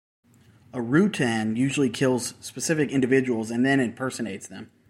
[0.73, 4.71] A Rutan usually kills specific individuals and then impersonates them.